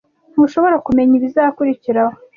Ntushobora 0.33 0.75
kumenya 0.85 1.13
ibizakurikiraho. 1.19 2.13